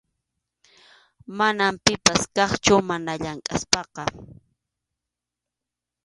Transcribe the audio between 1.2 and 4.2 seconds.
Mana pipas kaqchu mana llamk’aspaqa.